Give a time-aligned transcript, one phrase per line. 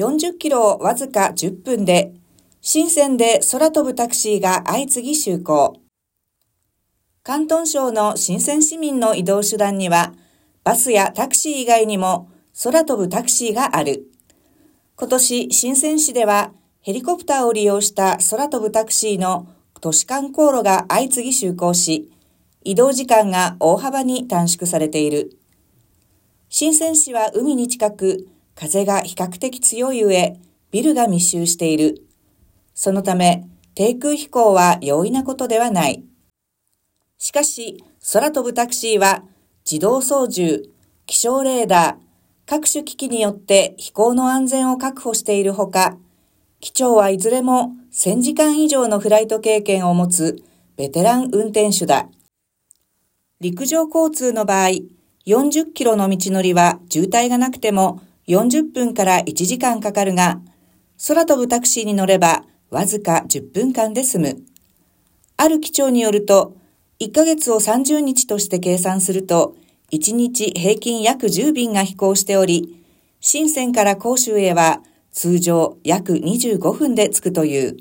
[0.00, 2.14] 40キロをわずか10分で、
[2.62, 5.76] 新鮮で空飛ぶタクシーが相次ぎ就航。
[7.22, 10.14] 関東省の新鮮市民の移動手段には、
[10.64, 12.30] バスやタクシー以外にも
[12.64, 14.06] 空飛ぶタクシーがある。
[14.96, 19.48] 今年、新鮮市ではヘリコプターを利用した空飛ぶタクシーの
[19.82, 22.10] 都市間航路が相次ぎ就航し、
[22.64, 25.36] 移動時間が大幅に短縮されている。
[26.48, 28.26] 新鮮市は海に近く、
[28.60, 30.38] 風が比較的強い上、
[30.70, 32.06] ビルが密集している。
[32.74, 36.04] そのため、低空飛行は容易なことではない。
[37.16, 37.82] しかし、
[38.12, 39.24] 空飛ぶタクシーは
[39.64, 40.68] 自動操縦、
[41.06, 41.96] 気象レーダー、
[42.44, 45.96] 各種機器によって飛行の安全を確保しているほか、
[46.60, 50.42] 機長はいずれも1000時間以上のフライト経験を持つ
[50.76, 52.10] ベテラン運転手だ。
[53.40, 54.68] 陸上交通の場合、
[55.24, 60.40] 40キロの道のりは渋滞がなくても40分から1時間かかるが、
[61.08, 64.42] 空飛ぶタクシーに乗ればわずか10分間で済む。
[65.36, 66.54] ある機長によると、
[67.00, 69.56] 1ヶ月を30日として計算すると、
[69.90, 72.80] 1日平均約10便が飛行しており、
[73.20, 77.78] 深センから広州へは通常約25分で着くという。